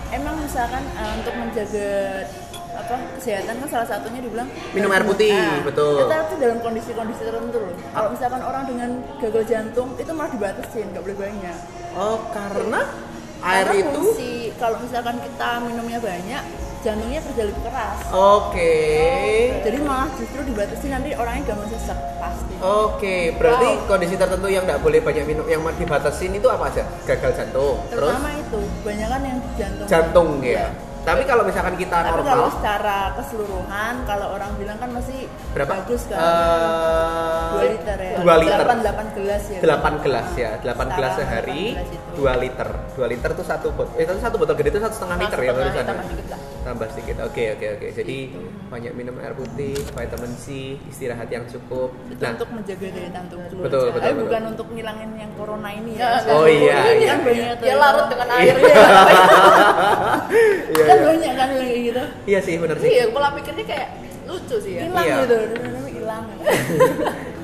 [0.08, 1.88] emang misalkan eh, untuk menjaga
[2.68, 5.34] apa kesehatan kan salah satunya dibilang Minum air putih,
[5.66, 5.98] betul.
[6.06, 7.74] Kita itu dalam kondisi-kondisi tertentu loh.
[7.92, 11.56] Kalau misalkan orang dengan gagal jantung itu malah dibatasin, nggak boleh banyak.
[11.92, 12.80] Oh, karena
[13.44, 16.42] air Karena itu fungsi, kalau misalkan kita minumnya banyak,
[16.78, 17.98] jantungnya kerja lebih keras.
[18.08, 18.74] Oke.
[19.60, 22.54] Jadi malah justru dibatasi nanti orangnya gampang sesek pasti.
[22.58, 23.86] Oke, berarti Wow.
[23.86, 26.82] kondisi tertentu yang nggak boleh banyak minum, yang dibatasin itu apa aja?
[27.04, 29.86] Gagal jantung, terus Terutama itu, kebanyakan yang jantung.
[29.86, 30.50] jantung ya.
[30.50, 30.66] Iya.
[31.08, 35.72] Tapi kalau misalkan kita Tapi normal, kalau secara keseluruhan, kalau orang bilang kan masih berapa?
[35.74, 36.18] bagus kan.
[36.18, 38.16] Eh, 2 liter ya.
[38.18, 38.58] 2 liter.
[38.60, 39.58] 8, 8 gelas ya.
[39.58, 42.10] 8 gelas ya, 8 Setara gelas sehari, 8 gelas itu.
[42.14, 42.68] 2 liter.
[42.94, 45.50] 2 liter tuh satu botol, eh itu satu botol gede itu satu setengah liter ya
[45.50, 45.72] barusan.
[45.74, 45.84] ya?
[45.86, 47.16] tambah dikit lah Tambah sedikit.
[47.24, 47.86] Oke, oke, oke.
[47.94, 48.16] Jadi
[48.68, 50.44] banyak minum air putih, vitamin C,
[50.84, 51.96] istirahat yang cukup.
[52.06, 53.48] Itu Nah, untuk menjaga daya tahan tubuh.
[53.58, 54.22] Betul, betul, Eh, betul.
[54.26, 56.20] bukan untuk ngilangin yang corona ini Ya.
[56.28, 57.24] Oh, iya, iya, Kan iya.
[57.24, 57.64] banyak tuh.
[57.64, 58.54] dia larut dengan air
[60.68, 60.84] Iya.
[60.98, 61.10] Iya, Kan iya.
[61.14, 62.02] banyak kan yang kayak gitu.
[62.26, 62.88] Iya sih, bener sih.
[62.90, 63.88] iya pola pikirnya kayak
[64.26, 65.16] lucu sih ya Hilang Iya.
[65.22, 65.36] gitu.
[65.56, 66.24] Namanya hilang.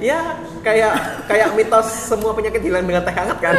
[0.02, 0.92] Ya, kayak
[1.24, 3.56] kayak mitos semua penyakit hilang dengan teh hangat kan.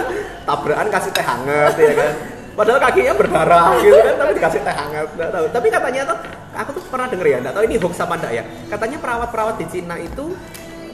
[0.46, 2.12] Tabrakan kasih teh hangat ya kan.
[2.54, 5.08] Padahal kakinya berdarah gitu kan, tapi dikasih teh hangat.
[5.16, 5.46] Nggak tahu.
[5.50, 6.18] Tapi katanya tuh,
[6.54, 8.42] aku tuh pernah denger ya, nggak tahu ini hoax apa enggak ya.
[8.70, 10.24] Katanya perawat-perawat di Cina itu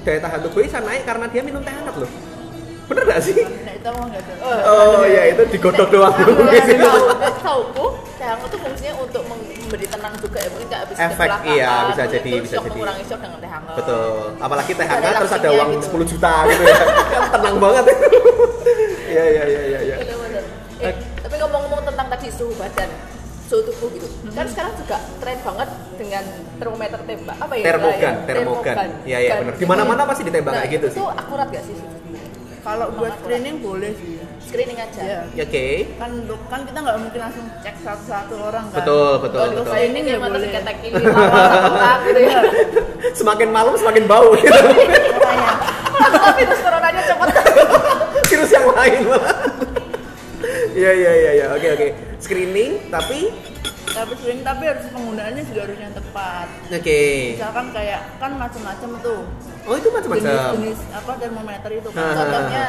[0.01, 2.11] daya tahan tubuhnya bisa naik karena dia minum teh hangat loh.
[2.85, 3.35] Bener gak sih?
[3.35, 4.33] Nah, itu ada.
[4.64, 6.12] Oh iya itu digodok doang.
[7.41, 7.62] tahu
[8.14, 12.03] teh hangat tuh fungsinya untuk memberi tenang juga ya mungkin kayak habis Efek, iya, bisa
[12.09, 12.69] jadi, bisa jadi.
[12.73, 14.17] mengurangi shock dengan teh hangat Betul.
[14.38, 15.87] Apalagi teh hangat terus ada uang gitu.
[16.00, 16.75] 10 juta gitu ya.
[16.75, 16.88] kan
[17.37, 17.85] tenang banget.
[19.05, 19.79] Iya iya iya iya.
[19.85, 19.97] iya.
[20.03, 20.42] Bener-bener.
[20.83, 22.90] Eh, tapi ngomong-ngomong tentang tadi suhu badan
[23.44, 26.25] suhu tubuh gitu kan sekarang juga tren banget dengan
[26.59, 28.77] termometer tembak apa ya Termogan, termogan.
[29.07, 29.55] Iya iya benar.
[29.55, 31.01] Di mana-mana pasti ditembak Nah, kayak gitu itu sih.
[31.05, 31.77] tuh akurat gak sih
[32.64, 34.16] Kalau buat screening boleh sih.
[34.40, 35.20] screening aja Iya.
[35.37, 35.66] Ya, Oke.
[36.00, 38.77] Kan untuk kan kita nggak mungkin langsung cek satu-satu orang kan.
[38.81, 39.68] Betul betul Kalau betul.
[39.68, 40.48] Screening ya mata boleh.
[40.48, 42.40] di lawan gitu ya
[43.12, 44.48] Semakin malam semakin bau gitu.
[44.48, 45.53] Makanya
[46.40, 47.29] terus coronanya cepet
[48.24, 49.37] Virus yang lain malah.
[50.74, 51.46] Iya iya iya iya.
[51.53, 51.87] Oke oke.
[52.18, 53.29] Screening tapi
[53.94, 56.46] tapi screening tapi harus penggunaannya juga harus yang tepat.
[56.68, 57.02] oke.
[57.38, 59.20] Misalkan kayak kan macam-macam tuh
[59.64, 60.24] Oh itu macam-macam.
[60.26, 62.02] jenis-jenis apa termometer itu kan.
[62.02, 62.14] Ah.
[62.18, 62.64] contohnya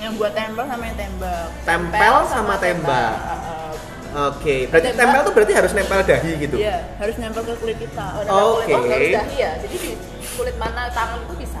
[0.00, 1.46] yang buat tempel sama yang tembak.
[1.66, 3.12] Tempel sama tembak.
[3.20, 3.72] Uh,
[4.10, 4.66] Oke.
[4.66, 5.00] Berarti Tembak.
[5.06, 6.56] tempel tuh berarti harus nempel dahi gitu.
[6.58, 8.06] Iya, harus nempel ke kulit kita.
[8.26, 8.66] oh, Oke.
[8.66, 9.90] kulit, oh, harus dahi ya jadi di
[10.34, 11.60] kulit mana tangan itu bisa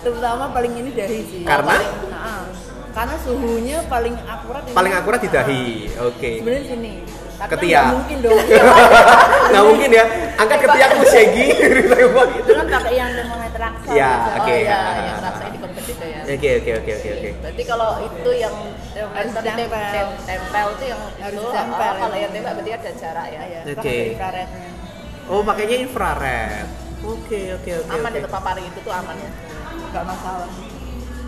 [0.00, 1.42] Terutama paling ini dahi sih.
[1.44, 1.76] Karena?
[2.12, 2.44] Nah,
[2.92, 5.64] karena suhunya paling akurat Paling akurat di dahi.
[5.98, 6.30] Oke.
[6.40, 6.92] Sebenarnya sini.
[7.34, 7.82] Tapi kan Ketiak.
[7.82, 8.38] nggak mungkin dong.
[9.50, 10.04] Nggak mungkin ya.
[10.34, 12.42] Angkat ketiakmu Shaggy ditembak gitu.
[12.42, 13.90] itu kan pakai yang termometer raksa.
[13.90, 14.30] Iya, biasa.
[14.34, 14.50] oke.
[14.50, 15.52] oh iya ah, yang ah, rasanya ah.
[15.54, 17.30] dikonversi itu ya Oke oke oke oke oke.
[17.38, 18.54] berarti kalau itu yang
[18.94, 19.54] Harus tempel.
[19.94, 22.22] tem- tempel itu yang Harus itu tempel, oh, kalau ya.
[22.24, 23.96] yang tembak berarti ada jarak ya Iya, Oke.
[25.24, 26.66] Oh pakainya infrared.
[27.04, 27.92] Oke oke oke.
[27.92, 28.18] aman oke.
[28.18, 29.30] itu papari itu tuh aman ya
[29.92, 30.48] Nggak masalah.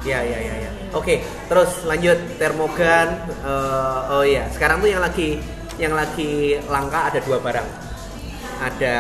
[0.02, 0.70] Ya ya ya ya.
[0.94, 3.08] Oke, terus lanjut termogan.
[3.42, 5.42] Eh, oh iya, sekarang tuh yang lagi
[5.76, 7.68] yang lagi langka ada dua barang.
[8.56, 8.96] Ada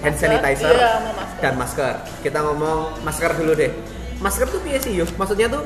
[0.00, 1.40] hand Masker, sanitizer iya, mau masker.
[1.40, 1.94] dan masker.
[2.20, 3.72] Kita ngomong masker dulu deh.
[4.20, 5.08] Masker tuh piye sih, yuk?
[5.16, 5.64] Maksudnya tuh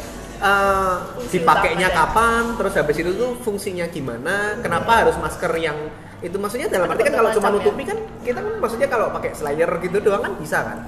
[1.15, 2.07] Fungsi dipakainya utamanya.
[2.13, 2.43] kapan?
[2.59, 4.59] Terus habis itu tuh fungsinya gimana?
[4.61, 5.79] Kenapa harus masker yang
[6.21, 7.59] itu maksudnya dalam arti kan kalau cuma Macam-macam ya.
[7.61, 10.79] nutupi kan kita kan maksudnya kalau pakai slayer gitu doang kan bisa kan?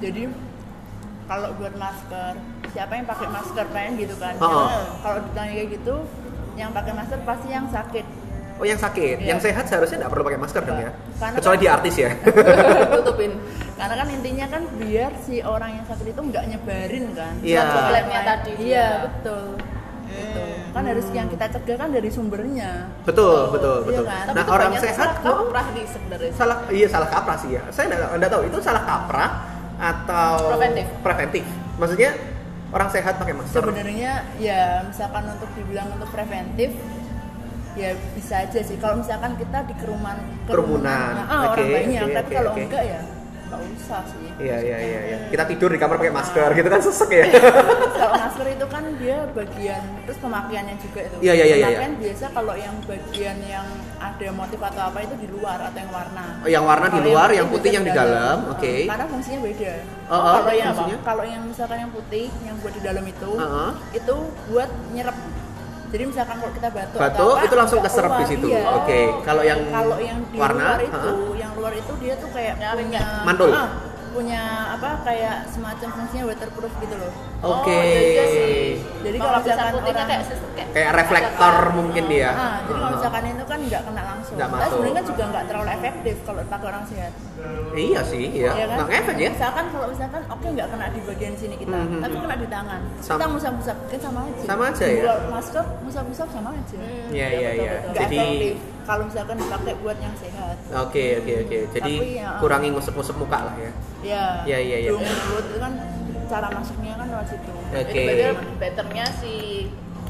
[0.00, 0.22] Jadi
[1.24, 2.32] kalau buat masker,
[2.74, 4.34] siapa yang pakai masker pengen gitu kan?
[4.42, 4.66] Oh,
[4.98, 5.94] Kalau ditanya kayak gitu,
[6.58, 8.06] yang pakai masker pasti yang sakit.
[8.60, 9.26] Oh yang sakit, Iya.
[9.26, 10.90] yang sehat seharusnya nggak perlu pakai masker dong ya?
[11.16, 12.10] Karena Kecuali kan- di artis ya.
[12.94, 13.32] tutupin
[13.72, 17.34] Karena kan intinya kan biar si orang yang sakit itu nggak nyebarin kan.
[17.40, 17.60] Iya.
[17.88, 18.28] Labnya lain.
[18.28, 18.86] tadi Iya dia.
[19.02, 19.44] betul.
[20.10, 20.42] Gitu.
[20.70, 22.70] Kan harus yang kita cegah kan dari sumbernya.
[23.02, 24.04] betul, Oh, betul, iya betul.
[24.04, 24.24] kan?
[24.30, 27.62] Nah orang sehat salah kok kaprah di sebenarnya salah, iya salah kaprah sih ya.
[27.70, 29.30] Saya nggak nggak tahu itu salah kaprah
[29.80, 30.86] atau Preventif.
[31.00, 31.44] preventif.
[31.74, 32.10] Maksudnya
[32.68, 33.62] orang sehat pakai masker.
[33.64, 36.70] Sebenarnya ya misalkan untuk dibilang untuk preventif
[37.72, 41.14] ya bisa aja sih kalau misalkan kita di kerumun Kerumunan.
[41.22, 42.62] ah, Oke, orang banyak oke, tapi oke, kalau oke.
[42.64, 43.00] enggak ya
[43.46, 45.18] nggak usah sih Iya iya iya iya.
[45.28, 47.24] Kita tidur di kamar pakai masker gitu kan sesek ya.
[47.92, 51.66] kalau masker itu kan dia bagian terus pemakaiannya juga itu Iya, iya, iya, iya.
[51.66, 53.66] pemakaian biasa kalau yang bagian yang
[53.98, 57.08] ada motif atau apa itu di luar atau yang warna Oh, yang warna di Kalau
[57.10, 58.36] luar, yang putih yang di dalam.
[58.48, 58.74] Oke.
[58.86, 59.72] karena fungsinya beda
[60.06, 63.70] Oh, oh, kalau yang kalau yang misalkan yang putih yang buat di dalam itu Heeh.
[63.92, 64.14] itu
[64.46, 65.16] buat nyerap
[65.90, 68.46] jadi misalkan kalau kita batuk atau Batuk apa, itu langsung keserap di situ.
[68.46, 68.62] iya.
[68.78, 69.00] Oke.
[69.26, 71.16] Kalau yang kalau yang di warna, luar itu heeh.
[71.42, 73.26] yang luar itu dia tuh kayak punya ya?
[73.26, 73.50] Mantul?
[73.50, 73.68] ah,
[74.10, 74.42] punya
[74.72, 77.72] apa kayak semacam fungsinya waterproof gitu loh Oke.
[77.72, 78.60] Oh, iya, iya sih.
[79.00, 82.28] Jadi Mau kalau misalkan putihnya orang- kayak, kayak Kayak reflektor mungkin dia.
[82.28, 82.92] Ah, jadi kalau Heeh.
[82.92, 84.34] misalkan itu kan nggak kena langsung.
[84.36, 84.70] Nggak Tapi masuk.
[84.70, 87.12] sebenarnya kan juga nggak terlalu efektif kalau pakai orang sehat.
[87.72, 88.50] Iya sih, iya.
[88.52, 88.76] Ya kan?
[88.76, 89.30] Nggak ngefek ya.
[89.32, 91.98] Misalkan kalau misalkan oke nggak kena di bagian sini kita, Mhm.
[91.98, 92.80] tapi kena di tangan.
[92.98, 94.42] Sam- Kita musap-musap kan sama aja.
[94.44, 95.02] Sama aja ya?
[95.26, 96.76] Masker musap-musap sama aja.
[97.08, 97.72] Iya iya iya.
[97.82, 98.54] Nggak Jadi efektif
[98.90, 100.56] kalau misalkan dipakai buat yang sehat.
[100.82, 101.56] Oke oke oke.
[101.78, 103.70] Jadi Tapi ya- kurangi ngusap-ngusap muka lah ya.
[104.02, 104.24] Ya.
[104.42, 104.90] Iya, iya, iya.
[104.90, 105.72] Hidung, mulut itu kan
[106.26, 107.50] cara masuknya kan lewat situ.
[107.54, 107.78] Oke.
[107.86, 109.34] Jadi better, betternya si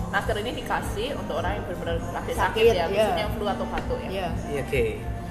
[0.08, 2.84] masker ini dikasih untuk orang yang benar-benar sakit, sakit ya, iya.
[2.88, 4.08] khususnya flu atau batuk ya.
[4.08, 4.28] Iya.
[4.48, 4.84] Iya, Oke.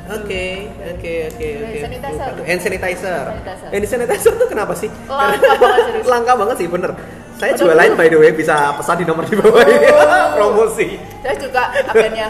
[0.09, 0.45] Oke,
[0.89, 1.69] oke, oke, oke.
[1.69, 2.29] Hand sanitizer.
[2.41, 3.23] Hand sanitizer.
[3.29, 3.69] Sanitizer.
[3.69, 4.89] Hand sanitizer itu kenapa sih?
[5.05, 6.05] Langka banget serius.
[6.09, 6.91] Langka banget sih, bener.
[7.37, 9.87] Saya jualan by the way bisa pesan di nomor di bawah ini.
[9.93, 10.25] Oh.
[10.37, 10.87] Promosi.
[11.19, 12.27] Saya juga akhirnya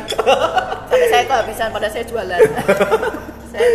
[0.89, 2.41] sampai saya kehabisan pada saya jualan.
[3.53, 3.69] saya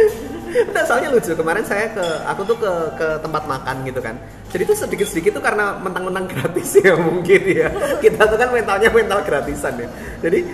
[0.70, 4.14] Nah, soalnya lucu kemarin saya ke aku tuh ke ke tempat makan gitu kan.
[4.54, 7.68] Jadi tuh sedikit-sedikit tuh karena mentang-mentang gratis ya mungkin ya.
[7.98, 9.88] Kita tuh kan mentalnya mental gratisan ya.
[10.22, 10.46] Jadi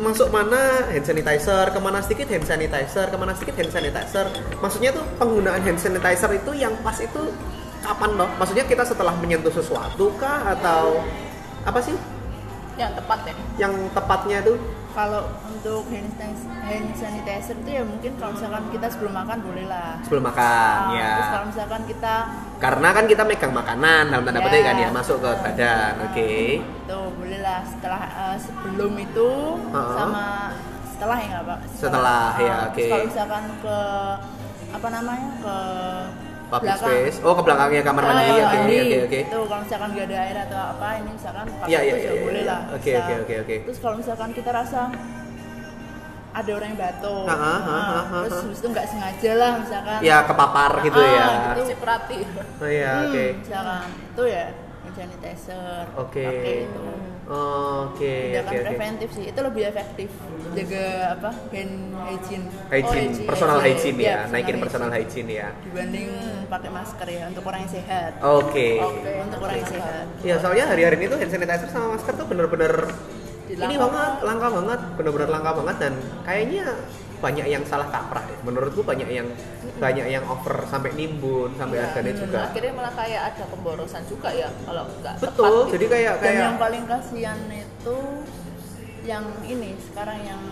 [0.00, 4.26] masuk mana hand sanitizer, ke mana sedikit hand sanitizer, ke mana sedikit hand sanitizer.
[4.64, 7.22] Maksudnya tuh penggunaan hand sanitizer itu yang pas itu
[7.84, 8.28] kapan loh?
[8.40, 11.04] Maksudnya kita setelah menyentuh sesuatu kah atau
[11.68, 11.94] apa sih
[12.74, 13.34] yang tepat ya.
[13.58, 14.56] yang tepatnya tuh?
[14.92, 19.64] Kalau untuk hand sanitizer, hand sanitizer itu ya mungkin kalau misalkan kita sebelum makan boleh
[19.64, 19.96] lah.
[20.04, 21.10] Sebelum makan Ah, ya.
[21.16, 22.14] Terus kalau misalkan kita
[22.60, 24.46] Karena kan kita megang makanan dalam tanda Ya.
[24.46, 25.92] petik kan ya masuk ke badan.
[26.06, 26.30] Oke.
[26.60, 29.30] itu boleh lah setelah eh, sebelum itu
[29.72, 29.94] Uh-uh.
[29.96, 30.24] sama
[30.86, 31.58] setelah ya nggak pak?
[31.72, 32.76] Setelah, ya, Ah, oke.
[32.76, 33.78] terus Kalau misalkan ke
[34.72, 35.56] apa namanya ke
[36.52, 36.92] Public belakang.
[36.92, 37.16] space.
[37.24, 38.22] Oh, ke belakangnya kamar mandi.
[38.22, 39.20] Ah, Oke, oke, oke.
[39.24, 42.10] Itu kalau misalkan nggak ada air atau apa ini misalkan pakai Iya, iya, itu iya,
[42.12, 42.50] ya boleh iya.
[42.50, 42.60] lah.
[42.76, 43.56] Oke, oke, oke, oke.
[43.64, 44.80] Terus kalau misalkan kita rasa
[46.32, 48.42] ada orang yang batuk, Ah, ah, ah, nah, ah, ah, terus ah.
[48.42, 49.98] habis itu nggak sengaja lah misalkan.
[50.00, 51.24] Ya kepapar gitu Ah, ya.
[51.48, 51.60] gitu.
[51.68, 52.18] Si perhati.
[52.56, 53.24] Oh iya, Hmm, oke.
[53.40, 54.44] misalkan itu ya
[54.82, 55.84] hand sanitizer.
[55.94, 56.24] Oke.
[56.24, 56.84] Pakai itu.
[57.22, 58.66] Oke, tindakan oke, oke.
[58.66, 60.10] preventif sih itu lebih efektif
[60.52, 65.48] jaga apa hand hygiene Hygiene, Oh, personal hygiene Iya, ya, naikin personal hygiene ya.
[65.62, 66.08] dibanding
[66.50, 68.68] pakai masker ya untuk orang yang sehat Oke.
[68.82, 69.12] Oke.
[69.22, 72.74] untuk orang yang sehat Ya soalnya hari-hari ini tuh hand sanitizer sama masker tuh bener-bener
[73.48, 75.92] ini banget, langka banget, bener-bener langka banget dan
[76.24, 76.64] kayaknya
[77.22, 78.38] banyak yang salah kaprah deh.
[78.42, 79.28] Menurutku banyak yang
[79.78, 82.38] banyak yang over sampai nimbun, sampai Iya, harganya juga.
[82.50, 85.30] Akhirnya malah kayak ada pemborosan juga ya kalau nggak tepat.
[85.30, 85.72] Betul, gitu.
[85.78, 87.98] jadi kayak dan kayak yang paling kasihan itu
[89.06, 90.42] yang ini sekarang yang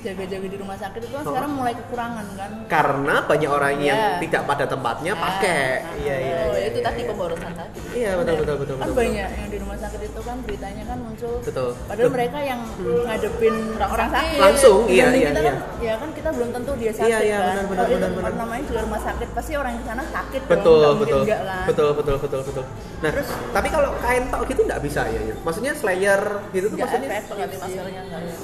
[0.00, 1.28] jaga-jaga di rumah sakit itu kan Oh.
[1.30, 4.18] sekarang mulai kekurangan kan karena banyak orang yang Iya.
[4.18, 5.20] tidak pada tempatnya Ya.
[5.20, 5.64] pakai.
[5.96, 6.36] Iya, iya.
[6.40, 7.08] Oh, iya, itu iya, tadi iya.
[7.08, 7.78] pemborosan tadi.
[7.90, 8.96] Iya, betul betul betul kan betul.
[8.96, 11.70] banyak yang di rumah sakit itu kan beritanya kan muncul Betul.
[11.84, 15.50] padahal mereka yang ngadepin orang sakit Langsung, iya, iya, kita iya.
[15.50, 18.32] kan ya kan kita belum tentu dia sakit Iya, iya, kan benar, benar, benar, benar.
[18.36, 21.40] namanya juga rumah sakit pasti orang yang di sana sakit dong, betul mungkin betul enggak
[21.40, 22.64] kan betul betul betul betul
[23.00, 25.34] nah Terus- tapi kalau kain tok gitu nggak bisa ya ya?
[25.40, 27.22] maksudnya slayer gitu tuh maksudnya ya.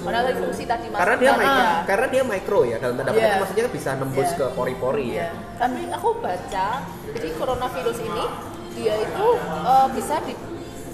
[0.00, 0.98] Padahal fungsi tadi masker.
[0.98, 1.70] karena dia kan, ya.
[1.84, 3.18] karena dia micro ya dalam tanda Iya.
[3.18, 4.38] petik maksudnya bisa nembus Iya.
[4.38, 5.22] ke pori-pori Iya.
[5.22, 6.68] ya Tapi aku baca,
[7.10, 8.24] jadi coronavirus ini
[8.74, 10.34] dia itu eh, bisa di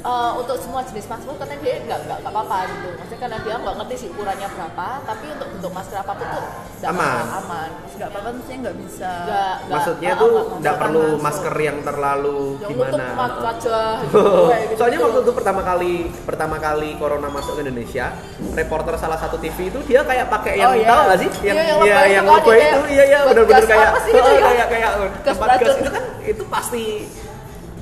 [0.02, 2.88] eh, untuk semua jenis masker katanya dia nggak nggak nggak apa-apa gitu.
[2.92, 6.44] Maksudnya karena dia nggak ngerti sih ukurannya berapa, tapi untuk bentuk masker apa pun tuh
[6.82, 7.22] Aman.
[7.32, 7.70] aman.
[7.92, 11.22] nggak apa-apa mestinya nggak bisa Nggak, nggak, maksudnya ah, tuh nggak perlu masuk.
[11.22, 14.74] masker yang terlalu yang nutup gimana mat- wajah gitu, kayak gitu.
[14.74, 18.06] Soalnya waktu itu pertama kali pertama kali corona masuk ke Indonesia,
[18.52, 20.88] reporter salah satu TV itu dia kayak pakai yang Oh, iya.
[20.88, 21.30] tahu nggak sih?
[21.40, 23.86] Yang Iya, yang iya, lebay yang itu kan, kayak itu iya iya benar-benar gas kayak
[23.86, 24.42] apa sih itu oh, ya?
[24.42, 24.90] kayak kayak
[25.22, 26.84] Gas tempat gas itu kan itu pasti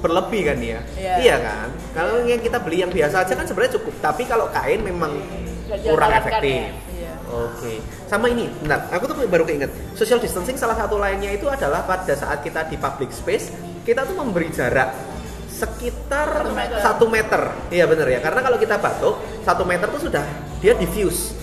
[0.01, 0.81] berlebih kan ya.
[0.97, 1.15] Iya.
[1.21, 1.69] Iya kan?
[1.93, 5.13] Kalau yang kita beli yang biasa aja kan sebenarnya cukup, tapi kalau kain memang
[5.69, 6.57] Nggak kurang jalan-jalankan efektif.
[6.57, 6.71] ya.
[6.91, 7.13] Iya.
[7.31, 7.73] Oke,
[8.11, 12.11] sama ini, bentar, aku tuh baru keinget social distancing salah satu lainnya itu adalah pada
[12.13, 13.55] saat kita di public space
[13.87, 14.91] kita tuh memberi jarak
[15.47, 16.79] sekitar Satu meter.
[16.83, 17.43] satu meter.
[17.69, 20.25] Iya bener ya, karena kalau kita batuk satu meter tuh sudah
[20.59, 21.37] dia diffuse.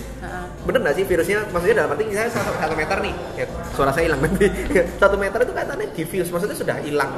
[0.58, 1.48] Bener nggak sih virusnya?
[1.48, 4.44] Maksudnya dalam arti saya satu, satu meter nih, ya, suara saya hilang nanti.
[5.00, 7.08] satu meter itu katanya diffuse, maksudnya sudah hilang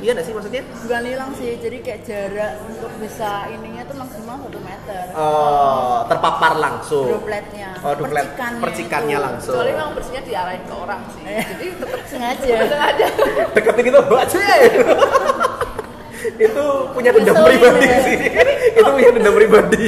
[0.00, 0.62] Iya nggak sih maksudnya?
[0.64, 6.52] bukan hilang sih jadi kayak jarak untuk bisa ininya tuh maksimal satu meter Oh, terpapar
[6.56, 7.04] langsung.
[7.06, 9.26] dropletnya Oh, droplet percikannya percikannya itu.
[9.26, 9.54] langsung.
[9.54, 11.22] Soalnya memang bersihnya diarahin ke orang sih.
[11.22, 11.44] Eh.
[11.46, 13.06] Jadi tetap sengaja sengaja.
[13.52, 14.60] Deketin gitu, Mbak Cek.
[16.46, 17.98] itu punya dendam pribadi ya.
[18.00, 18.16] sih.
[18.72, 19.84] itu punya dendam pribadi.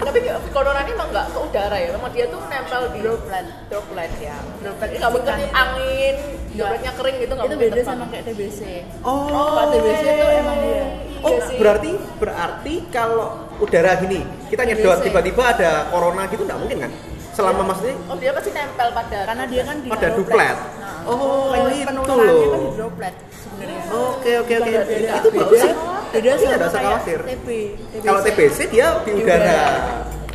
[0.00, 0.18] Tapi
[0.50, 1.88] corona ini emang nggak ke udara ya.
[1.92, 4.36] Memang dia tuh nempel di droplet droplet ya.
[4.58, 5.56] droplet nggak mungkin percikan.
[5.56, 6.14] angin,
[6.50, 7.88] dropletnya kering gitu nggak itu mungkin beda terbang.
[7.90, 8.60] sama kayak TBC
[9.00, 10.84] Oh, Kalau TBC itu emang dia
[11.20, 11.56] Oh, Iya sih.
[11.56, 15.04] berarti berarti kalau udara gini, kita nyedot TBC.
[15.06, 16.92] tiba-tiba ada corona gitu nggak mungkin kan?
[17.30, 20.26] Selama maksudnya Oh dia pasti nempel pada karena dia kan di pada droplet.
[20.26, 20.56] duplet.
[20.76, 22.40] Nah, Oh, pen- itu loh.
[22.46, 24.70] kan di droplet sebenarnya Oke, oke, oke.
[24.70, 24.86] Bukan.
[25.12, 25.72] Itu beda, bagus sih.
[26.10, 27.18] beda Tidak sama usah kayak khawatir.
[27.20, 28.02] TB, TBC.
[28.02, 29.60] Kalau TBC dia di udara.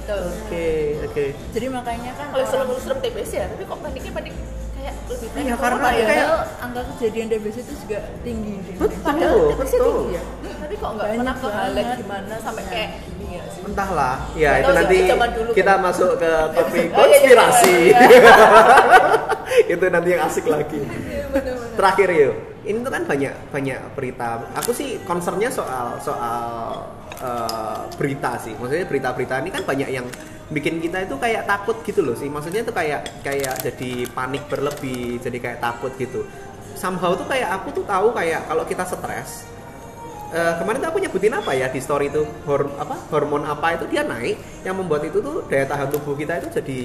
[0.06, 0.22] Betul.
[0.46, 0.68] Oke,
[1.04, 1.26] oke.
[1.50, 3.46] jadi makanya kan kalau serem serem TBC ya.
[3.48, 4.34] Tapi kok paniknya panik
[4.72, 5.42] kayak lebih panik.
[5.42, 6.06] Iya, karena ya.
[6.06, 9.02] kayak- angka kejadian TBC itu juga tinggi Indonesia.
[9.02, 9.90] Padahal Betul, TBC betul.
[9.90, 10.22] tinggi ya.
[10.22, 11.98] Hmm, Tapi kok nggak pernah ke highlight banget.
[12.00, 13.62] gimana sampai kayak gini ya sih.
[13.66, 14.16] Entahlah.
[14.36, 14.96] Ya, Nggak itu nanti
[15.34, 15.80] dulu kita kan.
[15.82, 17.76] masuk ke topik Oh, iya, iya, konspirasi.
[17.84, 18.00] iya,
[19.74, 20.82] itu nanti yang asik lagi.
[21.74, 22.36] Terakhir yuk.
[22.66, 24.42] Ini tuh kan banyak banyak berita.
[24.58, 26.40] Aku sih concernnya soal soal
[27.22, 28.58] eh, berita sih.
[28.58, 30.06] Maksudnya berita-berita ini kan banyak yang
[30.50, 32.28] bikin kita itu kayak takut gitu loh sih.
[32.28, 36.26] Maksudnya itu kayak kayak jadi panik berlebih, jadi kayak takut gitu.
[36.76, 39.46] Somehow tuh kayak aku tuh tahu kayak kalau kita stres,
[40.36, 43.86] Eh, kemarin tuh aku nyebutin apa ya di story itu Hor- apa hormon apa itu
[43.88, 44.36] dia naik
[44.68, 46.82] yang membuat itu tuh daya tahan tubuh kita itu jadi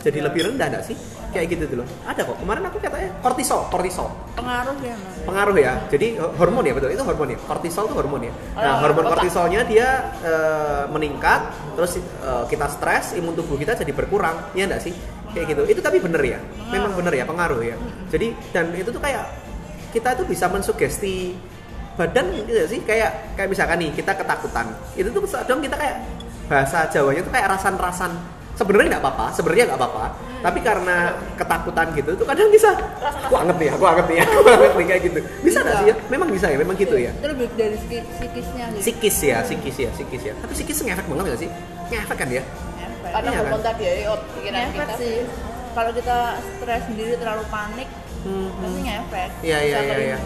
[0.00, 0.96] jadi lebih rendah enggak sih?
[1.30, 1.88] Kayak gitu tuh loh.
[2.08, 2.36] Ada kok.
[2.42, 4.08] Kemarin aku katanya kortisol kortisol.
[4.34, 5.14] Pengaruh ya mas?
[5.22, 5.72] Pengaruh ya.
[5.86, 6.90] Jadi ho- hormon ya betul.
[6.90, 7.38] Itu hormon ya.
[7.38, 8.32] Kortisol itu hormon ya.
[8.58, 13.92] Nah Oh, hormon kortisolnya dia eh, meningkat terus eh, kita stres imun tubuh kita jadi
[13.94, 14.50] berkurang.
[14.58, 14.96] Ya enggak sih?
[15.30, 15.62] Kayak gitu.
[15.76, 16.38] Itu tapi bener ya.
[16.72, 17.76] Memang bener ya pengaruh ya.
[18.10, 19.28] Jadi dan itu tuh kayak
[19.94, 21.38] kita tuh bisa mensugesti
[21.94, 22.80] badan gitu sih?
[22.82, 24.66] Kayak kayak misalkan nih kita ketakutan.
[24.98, 25.96] Itu tuh kadang kita kayak
[26.50, 30.04] bahasa Jawanya tuh kayak rasan-rasan sebenarnya nggak apa-apa sebenarnya nggak apa-apa
[30.40, 30.96] tapi karena
[31.34, 32.70] ketakutan gitu tuh kadang bisa
[33.22, 35.94] aku anget nih aku anget nih aku anget nih kayak gitu bisa nggak sih ya
[36.06, 39.76] memang bisa ya memang gitu ya itu lebih dari psiki- psikisnya sih psikis ya psikis
[39.78, 41.48] ya psikis ya tapi psikis ngefek banget nggak sih
[41.88, 42.44] ngefek kan ya
[42.80, 43.10] Efek.
[43.10, 43.60] Karena Iya kan?
[43.60, 44.94] tadi ya, oh, pikiran ngefek kita.
[44.94, 45.14] sih
[45.70, 47.88] kalau kita stres sendiri terlalu panik
[48.54, 50.18] pasti ngefek Iya iya iya iya.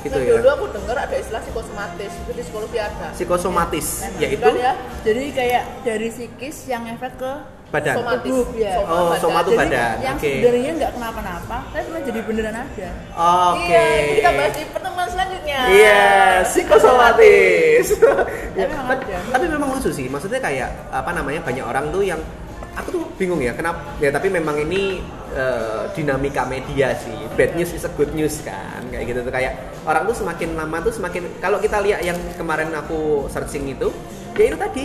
[0.00, 0.36] Gitu Nah, ya.
[0.36, 3.08] Dulu aku dengar ada istilah psikosomatis, itu di psikologi ada.
[3.10, 3.86] Psikosomatis
[4.18, 4.72] yaitu Kan ya?
[5.00, 7.32] jadi kayak dari psikis yang efek ke
[7.74, 7.94] badan.
[7.98, 8.30] Somatis.
[8.30, 8.72] Tubuh, ya.
[8.78, 9.20] Soma Oh, badan.
[9.20, 9.94] soma tuh jadi badan.
[9.98, 10.30] yang Oke.
[10.30, 12.90] sebenarnya nggak kenapa-napa tapi malah jadi beneran ada
[13.50, 13.66] Oke.
[13.66, 15.58] Iya, itu kita bahas di pertemuan selanjutnya.
[15.68, 16.02] Iya,
[16.46, 17.86] psikosomatis.
[18.54, 19.18] Ya, memang tapi, ada.
[19.34, 20.06] tapi memang lucu sih.
[20.06, 22.22] Maksudnya kayak apa namanya banyak orang tuh yang
[22.74, 24.98] aku tuh bingung ya kenapa ya tapi memang ini
[25.34, 29.54] eh, dinamika media sih bad news is a good news kan kayak gitu tuh kayak
[29.86, 33.94] orang tuh semakin lama tuh semakin kalau kita lihat yang kemarin aku searching itu
[34.34, 34.84] ya itu tadi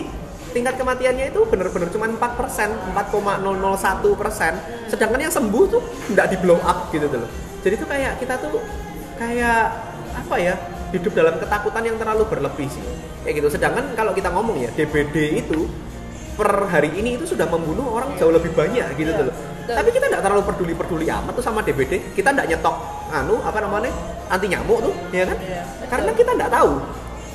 [0.52, 4.54] tingkat kematiannya itu bener-bener cuma 4 persen 4,001 persen.
[4.90, 5.82] Sedangkan yang sembuh tuh
[6.14, 7.30] nggak di blow up gitu loh.
[7.62, 8.62] Jadi tuh kayak kita tuh
[9.20, 9.64] kayak
[10.16, 10.56] apa ya
[10.90, 12.84] hidup dalam ketakutan yang terlalu berlebih sih.
[13.24, 13.48] Kayak gitu.
[13.54, 15.70] Sedangkan kalau kita ngomong ya DBD itu
[16.40, 19.36] per hari ini itu sudah membunuh orang jauh lebih banyak gitu loh.
[19.70, 19.86] Betul.
[19.86, 22.74] tapi kita nggak terlalu peduli peduli amat tuh sama DBD kita nggak nyetok
[23.14, 23.94] anu apa namanya
[24.26, 25.38] anti nyamuk tuh ya kan?
[25.38, 26.74] Iya, karena kita nggak tahu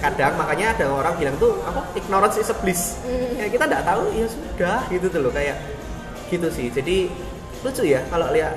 [0.04, 3.00] kadang makanya ada orang bilang tuh apa ignorance is a bliss
[3.32, 5.56] ya kita nggak tahu ya sudah gitu tuh loh kayak
[6.26, 6.68] gitu sih.
[6.68, 7.08] Jadi
[7.60, 8.52] lucu ya kalau lihat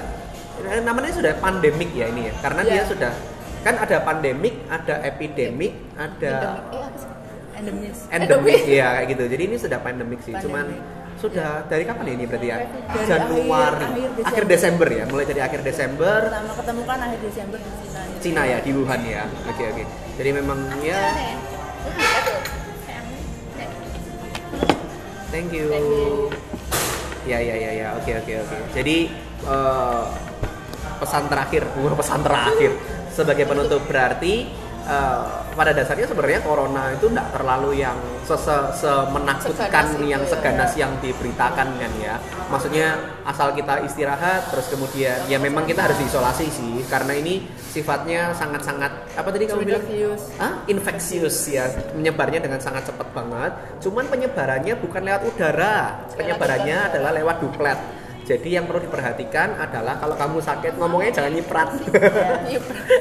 [0.59, 2.85] eh, namanya sudah pandemik ya ini ya karena dia Iya.
[2.85, 3.13] sudah
[3.59, 6.33] kan ada pandemik ada epidemik ada
[6.67, 7.09] Eh, apa sih?
[7.55, 9.23] endemis endemik ya kayak gitu.
[9.27, 10.95] Jadi ini sudah pandemik sih cuman Pandemik.
[11.17, 12.57] sudah dari kapan ya ini berarti ya?
[12.85, 13.49] Dari Januari.
[13.49, 16.19] akhir- akhir, akhir Desember ya mulai dari akhir Desember.
[16.23, 17.57] Pertama ketemu kan akhir Desember
[18.17, 19.23] Cina ya di Wuhan ya.
[19.49, 19.83] Oke oke.
[20.17, 21.01] Jadi memang ya.
[25.29, 25.69] Thank you.
[27.27, 27.87] Ya ya ya ya.
[27.99, 28.57] Oke oke oke.
[28.73, 28.97] Jadi
[29.45, 30.03] eh,
[30.97, 32.71] pesan terakhir bukan pesan terakhir.
[33.13, 34.45] Sebagai penutup berarti
[34.87, 35.21] eh,
[35.57, 40.29] pada dasarnya sebenarnya corona itu tidak terlalu yang sese- semenakutkan Seganas itu yang ya.
[40.29, 42.15] seganas yang diberitakan kan ya.
[42.47, 42.87] Maksudnya
[43.27, 49.19] asal kita istirahat terus kemudian ya memang kita harus diisolasi sih karena ini sifatnya sangat-sangat
[49.19, 49.83] apa tadi kamu bilang?
[50.39, 53.51] ah infeksius ya menyebarnya dengan sangat cepat banget.
[53.83, 56.07] Cuman penyebarannya bukan lewat udara.
[56.15, 57.96] Penyebarannya adalah lewat duplet
[58.27, 61.69] jadi yang perlu diperhatikan adalah kalau kamu sakit ngomongnya jangan nyiprat.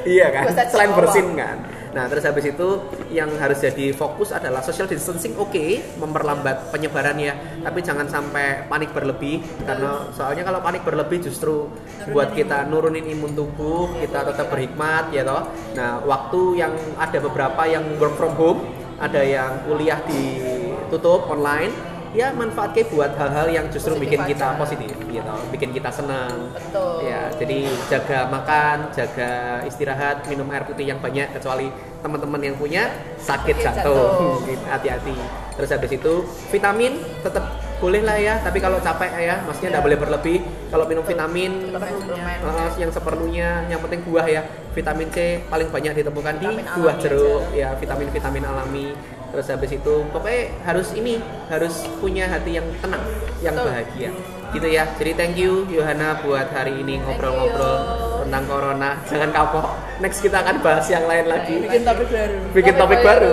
[0.07, 0.43] Iya kan?
[0.47, 1.57] Bahasa selain bersin kan?
[1.91, 2.69] Nah, terus habis itu
[3.11, 9.41] yang harus jadi fokus adalah social distancing oke, memperlambat penyebarannya, tapi jangan sampai panik berlebih
[9.65, 11.73] karena soalnya kalau panik berlebih justru
[12.13, 15.49] buat kita nurunin imun tubuh, kita tetap berhikmat ya toh.
[15.73, 18.61] Nah, waktu yang ada beberapa yang work from home,
[19.01, 24.29] ada yang kuliah ditutup online, ya manfaatnya buat hal-hal yang justru Positif bikin aja.
[24.33, 26.33] kita positif gitu, bikin kita senang.
[26.57, 27.05] Betul.
[27.05, 27.59] Ya, jadi
[27.93, 31.69] jaga makan, jaga istirahat, minum air putih yang banyak kecuali
[32.01, 32.89] teman-teman yang punya
[33.21, 34.41] sakit Sakit jantung.
[34.73, 35.17] Hati-hati.
[35.61, 36.13] Terus habis itu
[36.49, 39.85] vitamin tetap boleh lah ya, tapi kalau capek ya, maksudnya Ya.
[39.85, 40.39] boleh berlebih.
[40.73, 44.43] Kalau minum vitamin uh, yang seperlunya, yang penting buah ya.
[44.73, 47.57] Vitamin C paling banyak ditemukan di Vitamin buah alami jeruk, aja.
[47.57, 48.87] ya vitamin-vitamin alami.
[49.33, 51.21] Terus habis itu pokoknya harus ini,
[51.53, 53.05] harus punya hati yang tenang,
[53.45, 53.69] yang Betul.
[53.69, 54.11] bahagia.
[54.55, 54.85] Gitu ya.
[54.97, 57.77] Jadi thank you Yohana buat hari ini ngobrol-ngobrol
[58.25, 58.91] tentang corona.
[59.05, 59.67] Jangan kapok.
[60.01, 61.55] Next kita akan bahas yang lain lagi.
[61.61, 63.33] bikin topik baru Bikin topik baru.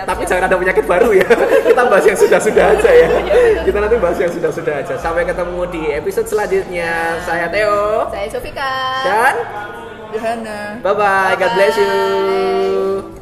[0.00, 0.30] Siap, Tapi siap.
[0.32, 1.28] jangan ada penyakit baru ya.
[1.68, 3.08] kita bahas yang sudah-sudah aja ya.
[3.62, 4.94] kita nanti bahas yang sudah-sudah aja.
[4.96, 7.20] Sampai ketemu di episode selanjutnya.
[7.22, 8.72] Saya Theo Saya Sofika.
[9.04, 9.34] dan
[10.10, 11.36] Johanna bye bye.
[11.36, 13.19] God bless you.